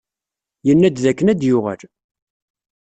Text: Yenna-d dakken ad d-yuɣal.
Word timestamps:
Yenna-d 0.67 0.97
dakken 1.03 1.31
ad 1.31 1.37
d-yuɣal. 1.39 1.81